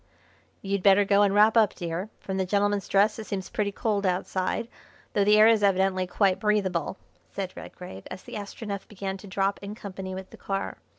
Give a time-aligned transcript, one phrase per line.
[0.63, 2.09] "You'd better go and wrap up, dear.
[2.19, 4.67] From the gentleman's dress it seems pretty cold outside;
[5.13, 6.97] though the air is evidently quite breathable,"
[7.31, 10.79] said Redgrave, as the Astronef began to drop in company with the car.